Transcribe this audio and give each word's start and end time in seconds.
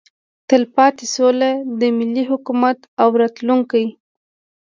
تلپاتې 0.49 1.05
سوله 1.15 1.49
د 1.79 1.81
ملي 1.97 2.23
حاکمیت 2.29 2.79
او 3.01 3.09
راتلونکي 3.21 3.85